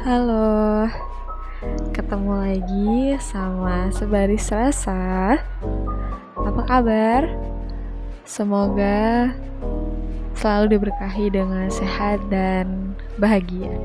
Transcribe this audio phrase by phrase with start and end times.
[0.00, 0.88] Halo,
[1.92, 5.36] ketemu lagi sama Sebaris Rasa.
[6.40, 7.28] Apa kabar?
[8.24, 9.28] Semoga
[10.32, 13.76] selalu diberkahi dengan sehat dan bahagia.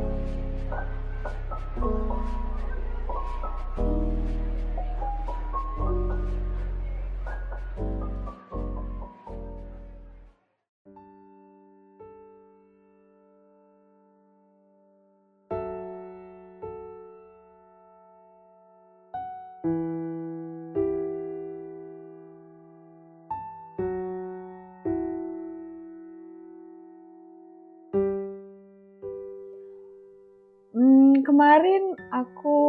[31.26, 32.60] Kemarin aku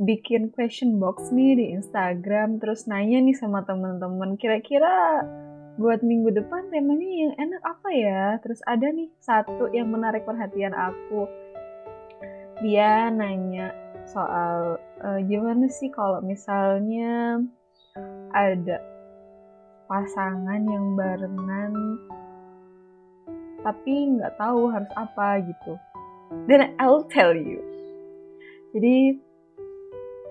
[0.00, 5.24] bikin question box nih di Instagram, terus nanya nih sama temen-temen, kira-kira
[5.76, 8.24] buat minggu depan temanya yang enak apa ya?
[8.40, 11.28] Terus ada nih satu yang menarik perhatian aku.
[12.64, 13.76] Dia nanya
[14.08, 17.44] soal uh, gimana sih kalau misalnya
[18.32, 18.80] ada
[19.86, 21.72] pasangan yang barengan
[23.66, 25.74] tapi nggak tahu harus apa gitu.
[26.46, 27.62] Dan I'll tell you.
[28.74, 29.18] Jadi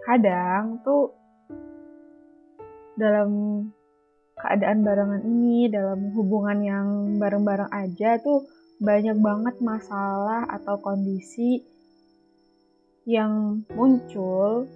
[0.06, 1.12] kadang tuh
[2.96, 3.30] dalam
[4.36, 6.88] keadaan barengan ini, dalam hubungan yang
[7.20, 8.44] bareng-bareng aja tuh
[8.80, 11.64] banyak banget masalah atau kondisi
[13.08, 14.68] yang muncul.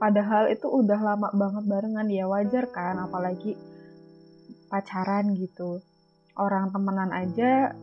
[0.00, 2.96] Padahal itu udah lama banget barengan ya wajar kan?
[3.02, 3.58] Apalagi
[4.70, 5.82] pacaran gitu.
[6.38, 7.74] Orang temenan aja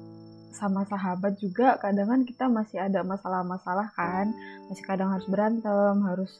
[0.57, 4.33] sama sahabat juga kadang kan kita masih ada masalah-masalah kan.
[4.65, 6.33] Masih kadang harus berantem harus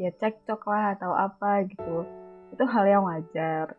[0.00, 2.08] ya cekcok lah atau apa gitu.
[2.56, 3.76] Itu hal yang wajar.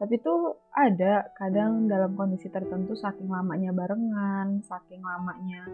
[0.00, 5.66] Tapi tuh ada kadang dalam kondisi tertentu saking lamanya barengan saking lamanya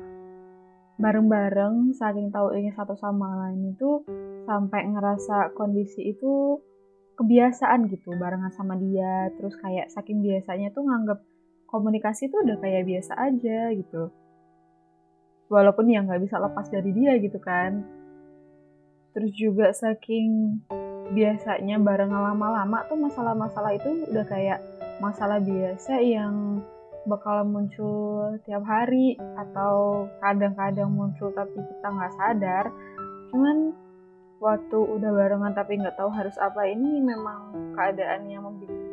[0.94, 4.06] bareng-bareng saking tahu ini satu sama lain itu
[4.46, 6.62] sampai ngerasa kondisi itu
[7.18, 9.30] kebiasaan gitu barengan sama dia.
[9.38, 11.18] Terus kayak saking biasanya tuh nganggep
[11.74, 14.14] komunikasi tuh udah kayak biasa aja gitu.
[15.50, 17.82] Walaupun ya nggak bisa lepas dari dia gitu kan.
[19.10, 20.62] Terus juga saking
[21.10, 24.62] biasanya bareng lama-lama tuh masalah-masalah itu udah kayak
[25.02, 26.62] masalah biasa yang
[27.04, 32.64] bakal muncul tiap hari atau kadang-kadang muncul tapi kita nggak sadar.
[33.34, 33.74] Cuman
[34.38, 38.83] waktu udah barengan tapi nggak tahu harus apa ini memang keadaan yang ya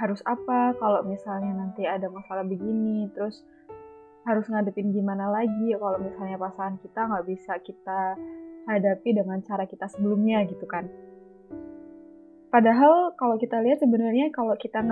[0.00, 3.44] harus apa kalau misalnya nanti ada masalah begini terus
[4.24, 8.16] harus ngadepin gimana lagi kalau misalnya pasangan kita nggak bisa kita
[8.64, 10.88] hadapi dengan cara kita sebelumnya gitu kan.
[12.50, 14.82] Padahal kalau kita lihat sebenarnya kalau kita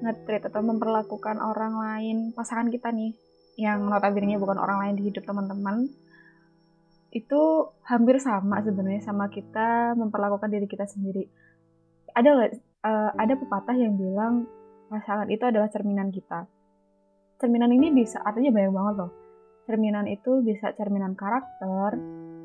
[0.00, 3.12] nge-treat atau memperlakukan orang lain pasangan kita nih
[3.60, 5.86] yang notabene bukan orang lain di hidup teman-teman
[7.14, 7.42] itu
[7.86, 11.30] hampir sama sebenarnya sama kita memperlakukan diri kita sendiri.
[12.10, 14.44] Ada nggak uh, ada pepatah yang bilang
[14.92, 16.44] pasangan itu adalah cerminan kita.
[17.40, 19.12] Cerminan ini bisa artinya banyak banget loh.
[19.64, 21.96] Cerminan itu bisa cerminan karakter,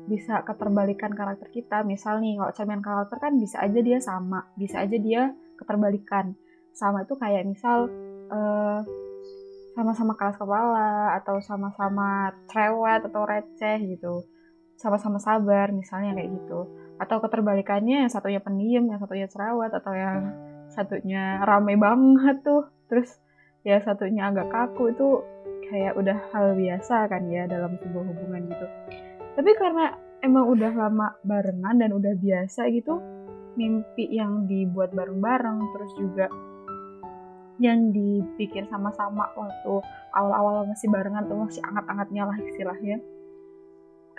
[0.08, 1.84] bisa keterbalikan karakter kita.
[1.84, 5.30] Misal nih, kalau cerminan karakter kan bisa aja dia sama, bisa aja dia
[5.60, 6.32] keterbalikan.
[6.72, 7.92] Sama itu kayak misal
[8.32, 8.80] uh,
[9.76, 14.24] sama-sama keras kepala atau sama-sama cerewet atau receh gitu.
[14.80, 16.64] Sama-sama sabar misalnya kayak gitu
[17.00, 20.36] atau keterbalikannya yang satunya pendiam, yang satunya cerewet, atau yang
[20.68, 23.16] satunya rame banget tuh, terus
[23.64, 25.08] ya satunya agak kaku itu
[25.68, 28.66] kayak udah hal biasa kan ya dalam sebuah hubungan gitu.
[29.32, 33.00] Tapi karena emang udah lama barengan dan udah biasa gitu,
[33.56, 36.28] mimpi yang dibuat bareng-bareng, terus juga
[37.60, 39.74] yang dibikin sama-sama waktu
[40.16, 42.96] awal-awal masih barengan tuh masih anget-angetnya lah istilahnya.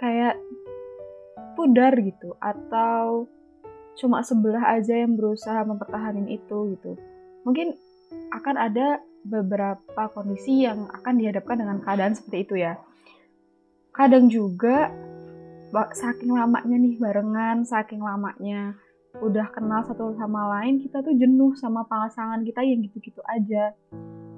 [0.01, 0.41] Kayak
[1.53, 3.29] pudar gitu atau
[4.01, 6.97] cuma sebelah aja yang berusaha mempertahankan itu gitu.
[7.45, 7.77] Mungkin
[8.33, 12.81] akan ada beberapa kondisi yang akan dihadapkan dengan keadaan seperti itu ya.
[13.93, 14.89] Kadang juga
[15.93, 18.73] saking lamanya nih barengan, saking lamanya
[19.21, 23.75] udah kenal satu sama lain, kita tuh jenuh sama pasangan kita yang gitu-gitu aja.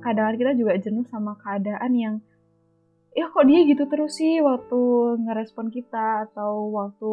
[0.04, 2.16] Kadang kita juga jenuh sama keadaan yang
[3.13, 4.81] ya kok dia gitu terus sih waktu
[5.21, 7.12] ngerespon kita atau waktu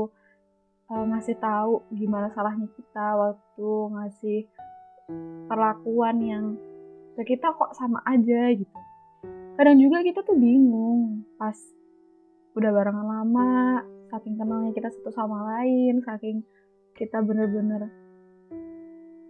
[0.88, 4.40] uh, ngasih tahu gimana salahnya kita waktu ngasih
[5.50, 6.44] perlakuan yang
[7.18, 8.78] ke kita kok sama aja gitu.
[9.58, 11.58] Kadang juga kita tuh bingung pas
[12.56, 16.42] udah barengan lama saking kenalnya kita satu sama lain saking
[16.98, 17.86] kita bener-bener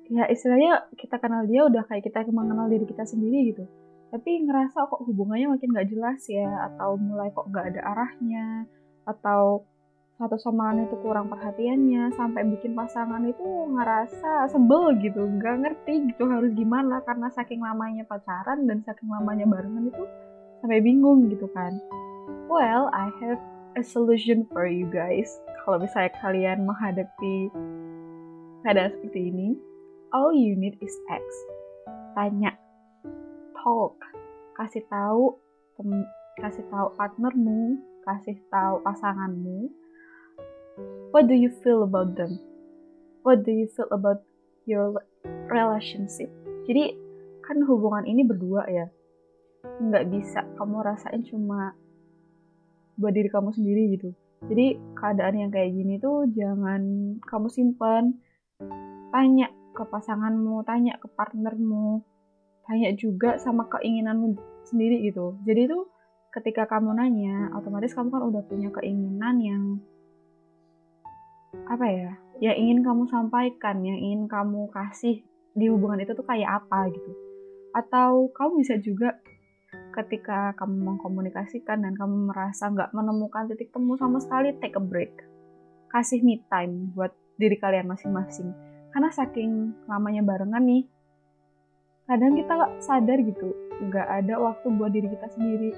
[0.09, 3.65] ya istilahnya kita kenal dia udah kayak kita mengenal diri kita sendiri gitu
[4.11, 8.67] tapi ngerasa kok hubungannya makin gak jelas ya atau mulai kok gak ada arahnya
[9.07, 9.63] atau
[10.21, 13.41] satu sama lain itu kurang perhatiannya sampai bikin pasangan itu
[13.73, 19.49] ngerasa sebel gitu nggak ngerti gitu harus gimana karena saking lamanya pacaran dan saking lamanya
[19.49, 20.05] barengan itu
[20.61, 21.81] sampai bingung gitu kan.
[22.53, 23.41] Well I have
[23.81, 25.41] a solution for you guys.
[25.65, 27.49] Kalau misalnya kalian menghadapi
[28.61, 29.57] keadaan seperti ini
[30.13, 31.25] all you need is X
[32.13, 32.53] tanya
[33.61, 33.97] talk.
[34.57, 35.37] Kasih tahu
[36.41, 39.69] kasih tahu partnermu kasih tahu pasanganmu.
[41.13, 42.41] What do you feel about them?
[43.21, 44.25] What do you feel about
[44.65, 45.05] your
[45.53, 46.33] relationship?
[46.65, 46.97] Jadi
[47.45, 48.89] kan hubungan ini berdua ya.
[49.81, 51.77] Nggak bisa kamu rasain cuma
[52.97, 54.09] buat diri kamu sendiri gitu.
[54.49, 56.81] Jadi keadaan yang kayak gini tuh jangan
[57.29, 58.17] kamu simpan
[59.13, 62.01] tanya ke pasanganmu tanya ke partnermu
[62.71, 65.35] tanya juga sama keinginanmu sendiri gitu.
[65.43, 65.91] Jadi itu
[66.31, 69.63] ketika kamu nanya, otomatis kamu kan udah punya keinginan yang
[71.67, 72.11] apa ya?
[72.39, 75.27] Yang ingin kamu sampaikan, yang ingin kamu kasih
[75.59, 77.11] di hubungan itu tuh kayak apa gitu.
[77.75, 79.19] Atau kamu bisa juga
[79.91, 85.27] ketika kamu mengkomunikasikan dan kamu merasa nggak menemukan titik temu sama sekali, take a break.
[85.91, 88.55] Kasih me time buat diri kalian masing-masing.
[88.95, 90.87] Karena saking lamanya barengan nih,
[92.11, 95.73] kadang kita nggak sadar gitu nggak ada waktu buat diri kita sendiri.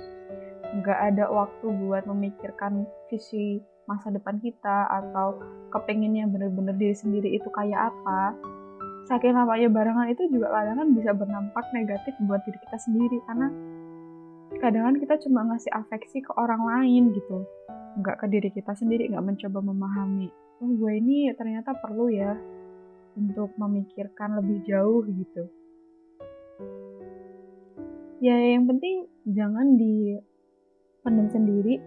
[0.83, 5.39] Nggak ada waktu buat memikirkan visi masa depan kita atau
[5.71, 8.35] kepengennya bener-bener diri sendiri itu kayak apa.
[9.07, 13.49] Saking namanya barengan itu juga kadang kan bisa berdampak negatif buat diri kita sendiri karena
[14.59, 17.45] kadang kan kita cuma ngasih afeksi ke orang lain gitu.
[18.01, 20.33] Nggak ke diri kita sendiri nggak mencoba memahami
[20.63, 22.39] oh gue ini ternyata perlu ya
[23.19, 25.51] untuk memikirkan lebih jauh gitu
[28.23, 31.83] ya yang penting jangan dipendam sendiri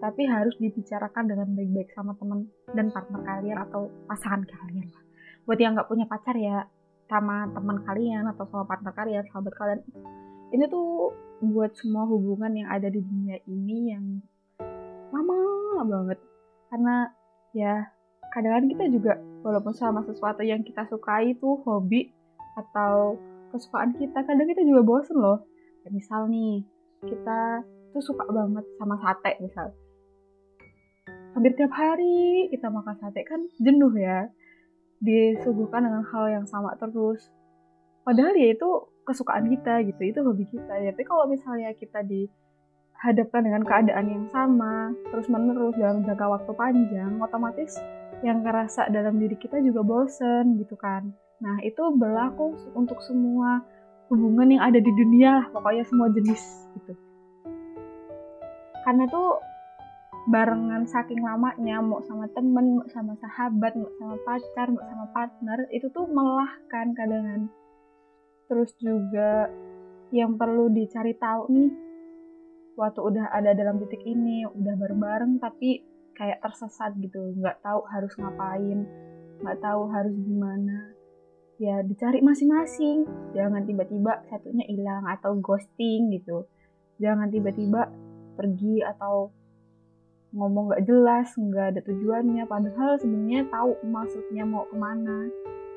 [0.00, 5.04] tapi harus dibicarakan dengan baik-baik sama teman dan partner kalian atau pasangan kalian lah.
[5.44, 6.64] Buat yang nggak punya pacar ya
[7.08, 9.80] sama teman kalian atau sama partner kalian sahabat kalian
[10.52, 11.12] ini tuh
[11.44, 14.04] buat semua hubungan yang ada di dunia ini yang
[15.12, 16.18] lama banget.
[16.72, 17.08] Karena
[17.52, 17.92] ya
[18.32, 19.12] kadang-kadang kita juga
[19.44, 22.12] walaupun sama sesuatu yang kita sukai itu hobi
[22.56, 23.20] atau
[23.54, 24.26] kesukaan kita.
[24.26, 25.46] Kadang kita juga bosen loh.
[25.86, 26.66] Misal nih
[27.06, 27.62] kita
[27.94, 29.70] tuh suka banget sama sate misal.
[31.38, 34.26] Hampir tiap hari kita makan sate kan jenuh ya.
[34.98, 37.30] Disuguhkan dengan hal yang sama terus.
[38.02, 38.68] Padahal ya itu
[39.06, 40.74] kesukaan kita gitu itu hobi kita.
[40.82, 46.52] Ya tapi kalau misalnya kita dihadapkan dengan keadaan yang sama terus menerus dalam jangka waktu
[46.56, 47.78] panjang otomatis
[48.24, 51.12] yang ngerasa dalam diri kita juga bosen gitu kan
[51.44, 53.60] Nah, itu berlaku untuk semua
[54.08, 56.40] hubungan yang ada di dunia, pokoknya semua jenis
[56.80, 56.96] gitu.
[58.84, 59.44] Karena tuh
[60.32, 65.68] barengan saking lamanya, mau sama temen, mau sama sahabat, mau sama pacar, mau sama partner,
[65.68, 67.52] itu tuh melelahkan kadang
[68.48, 69.52] Terus juga
[70.16, 71.70] yang perlu dicari tahu nih,
[72.80, 75.84] waktu udah ada dalam titik ini, udah bareng-bareng tapi
[76.16, 78.88] kayak tersesat gitu, nggak tahu harus ngapain,
[79.44, 80.93] nggak tahu harus gimana
[81.58, 83.06] ya dicari masing-masing.
[83.34, 86.46] Jangan tiba-tiba satunya hilang atau ghosting gitu.
[86.98, 87.90] Jangan tiba-tiba
[88.34, 89.30] pergi atau
[90.34, 92.44] ngomong gak jelas nggak ada tujuannya.
[92.46, 95.30] Padahal sebenarnya tahu maksudnya mau ke mana.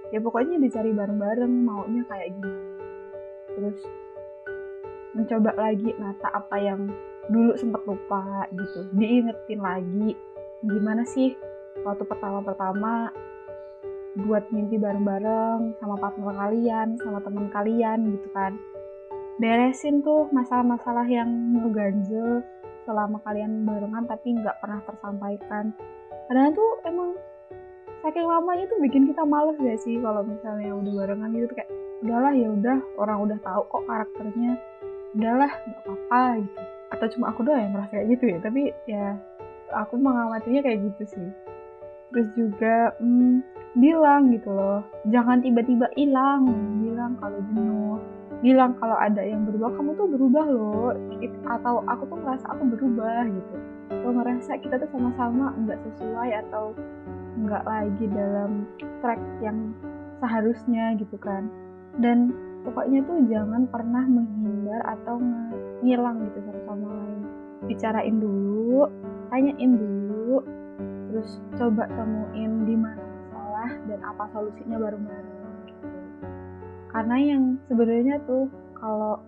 [0.10, 2.62] Ya pokoknya dicari bareng-bareng maunya kayak gini.
[3.54, 3.80] Terus
[5.18, 6.90] mencoba lagi nata apa yang
[7.28, 8.88] dulu sempat lupa gitu.
[8.96, 10.16] Diingetin lagi
[10.66, 11.38] gimana sih
[11.86, 13.14] waktu pertama-pertama
[14.26, 18.58] buat mimpi bareng-bareng sama partner kalian, sama teman kalian gitu kan.
[19.38, 22.42] Beresin tuh masalah-masalah yang ngeganjel
[22.90, 25.76] selama kalian barengan tapi nggak pernah tersampaikan.
[26.26, 27.14] Karena tuh emang
[28.02, 31.70] saking lamanya tuh bikin kita males gak sih kalau misalnya udah barengan gitu kayak
[32.06, 34.52] udahlah ya udah orang udah tahu kok karakternya
[35.18, 39.06] udahlah nggak apa-apa gitu atau cuma aku doang yang ngerasa kayak gitu ya tapi ya
[39.76, 41.30] aku mengamatinya kayak gitu sih
[42.14, 43.44] terus juga hmm,
[43.76, 46.48] bilang gitu loh jangan tiba-tiba hilang.
[46.84, 48.00] Bilang kalau jenuh
[48.38, 50.90] bilang kalau ada yang berubah kamu tuh berubah loh.
[51.50, 53.56] Atau aku tuh merasa aku berubah gitu.
[53.92, 56.78] Atau ngerasa kita tuh sama-sama nggak sesuai atau
[57.38, 58.66] nggak lagi dalam
[59.02, 59.74] track yang
[60.22, 61.50] seharusnya gitu kan.
[61.98, 65.18] Dan pokoknya tuh jangan pernah menghindar atau
[65.82, 67.22] ngilang gitu satu sama lain.
[67.66, 68.86] Bicarain dulu
[69.28, 70.46] tanyain dulu
[71.08, 73.07] terus coba temuin di mana
[73.88, 75.38] dan apa solusinya bareng-bareng
[75.70, 75.88] gitu.
[76.94, 79.22] Karena yang sebenarnya tuh kalau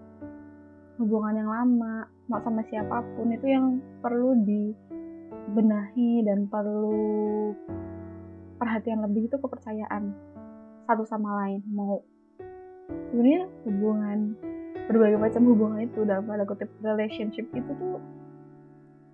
[0.99, 7.55] hubungan yang lama mau sama siapa pun itu yang perlu dibenahi dan perlu
[8.59, 10.11] perhatian lebih itu kepercayaan
[10.85, 12.03] satu sama lain mau
[13.09, 14.35] sebenarnya hubungan
[14.91, 18.01] berbagai macam hubungan itu dalam pada kutip relationship itu tuh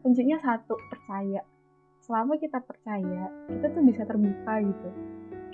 [0.02, 1.46] kuncinya satu percaya
[2.06, 4.90] selama kita percaya kita tuh bisa terbuka gitu.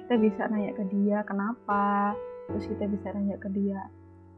[0.03, 2.11] Kita bisa nanya ke dia kenapa?
[2.51, 3.79] Terus kita bisa nanya ke dia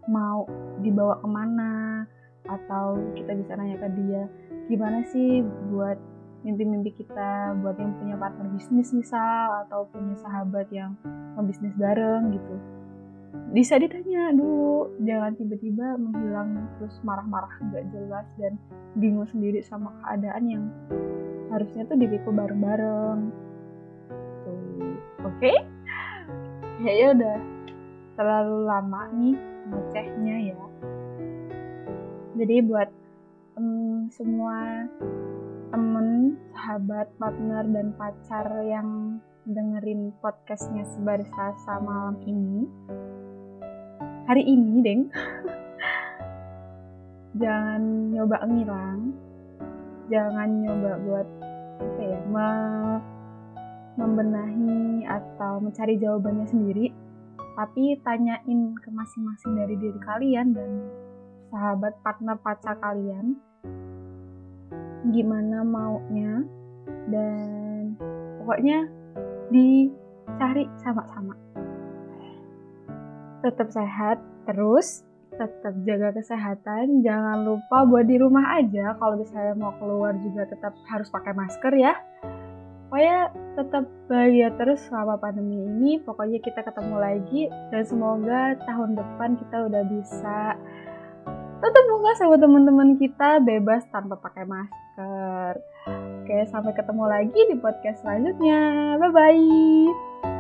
[0.06, 0.46] mau
[0.86, 2.06] dibawa ke mana?
[2.46, 4.30] Atau kita bisa nanya ke dia
[4.70, 5.42] gimana sih
[5.74, 5.98] buat
[6.46, 7.58] mimpi-mimpi kita?
[7.66, 10.94] Buat yang punya partner bisnis misal atau punya sahabat yang
[11.50, 12.56] bisnis bareng gitu.
[13.50, 18.54] Bisa ditanya dulu jangan tiba-tiba menghilang terus marah-marah nggak jelas dan
[18.94, 20.64] bingung sendiri sama keadaan yang
[21.54, 23.20] harusnya tuh dipikul bareng-bareng.
[24.42, 24.58] Tuh
[25.22, 25.38] oke?
[25.38, 25.58] Okay?
[26.84, 27.40] kayaknya udah.
[28.14, 29.38] Terlalu lama nih
[29.72, 30.62] ngecehnya ya.
[32.38, 32.90] Jadi buat
[33.58, 34.86] um, semua
[35.74, 39.18] temen, sahabat, partner, dan pacar yang
[39.50, 42.64] dengerin podcastnya sebaris rasa malam ini
[44.24, 45.12] hari ini deng
[47.42, 47.82] jangan
[48.14, 49.02] nyoba ngilang.
[50.12, 51.43] Jangan nyoba buat ya
[52.28, 52.50] me
[53.94, 56.90] membenahi atau mencari jawabannya sendiri
[57.54, 60.72] tapi tanyain ke masing-masing dari diri kalian dan
[61.54, 63.38] sahabat partner pacar kalian
[65.14, 66.42] gimana maunya
[67.12, 67.94] dan
[68.42, 68.90] pokoknya
[69.54, 71.36] dicari sama-sama.
[73.44, 75.04] Tetap sehat terus
[75.36, 77.02] tetap jaga kesehatan.
[77.02, 78.96] Jangan lupa buat di rumah aja.
[78.98, 81.94] Kalau misalnya mau keluar juga tetap harus pakai masker ya.
[82.90, 85.92] Pokoknya tetap bahagia terus selama pandemi ini.
[86.02, 87.42] Pokoknya kita ketemu lagi
[87.74, 90.38] dan semoga tahun depan kita udah bisa
[91.64, 95.54] tetap buka sama teman-teman kita bebas tanpa pakai masker.
[96.24, 98.60] Oke sampai ketemu lagi di podcast selanjutnya.
[99.00, 100.33] Bye bye